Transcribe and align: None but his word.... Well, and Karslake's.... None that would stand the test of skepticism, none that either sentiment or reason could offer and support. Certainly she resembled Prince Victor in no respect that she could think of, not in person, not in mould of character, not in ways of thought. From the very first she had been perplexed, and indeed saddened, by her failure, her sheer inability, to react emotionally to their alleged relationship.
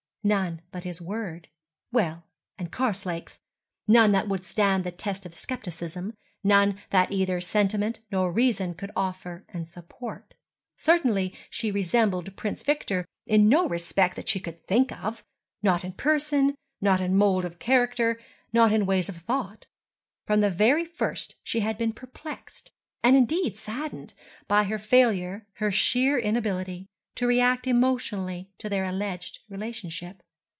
None 0.23 0.61
but 0.71 0.83
his 0.83 1.01
word.... 1.01 1.47
Well, 1.91 2.25
and 2.55 2.71
Karslake's.... 2.71 3.39
None 3.87 4.11
that 4.11 4.27
would 4.27 4.45
stand 4.45 4.83
the 4.83 4.91
test 4.91 5.25
of 5.25 5.33
skepticism, 5.33 6.15
none 6.43 6.77
that 6.91 7.11
either 7.11 7.41
sentiment 7.41 8.01
or 8.13 8.31
reason 8.31 8.75
could 8.75 8.91
offer 8.95 9.47
and 9.49 9.67
support. 9.67 10.35
Certainly 10.77 11.33
she 11.49 11.71
resembled 11.71 12.35
Prince 12.35 12.61
Victor 12.61 13.03
in 13.25 13.49
no 13.49 13.67
respect 13.67 14.15
that 14.15 14.29
she 14.29 14.39
could 14.39 14.63
think 14.67 14.91
of, 14.91 15.23
not 15.63 15.83
in 15.83 15.93
person, 15.93 16.53
not 16.79 17.01
in 17.01 17.15
mould 17.17 17.43
of 17.43 17.57
character, 17.57 18.19
not 18.53 18.71
in 18.71 18.85
ways 18.85 19.09
of 19.09 19.15
thought. 19.17 19.65
From 20.27 20.41
the 20.41 20.51
very 20.51 20.85
first 20.85 21.33
she 21.41 21.61
had 21.61 21.79
been 21.79 21.93
perplexed, 21.93 22.69
and 23.01 23.15
indeed 23.15 23.57
saddened, 23.57 24.13
by 24.47 24.65
her 24.65 24.77
failure, 24.77 25.47
her 25.53 25.71
sheer 25.71 26.19
inability, 26.19 26.85
to 27.13 27.27
react 27.27 27.67
emotionally 27.67 28.49
to 28.57 28.69
their 28.69 28.85
alleged 28.85 29.39
relationship. 29.49 30.23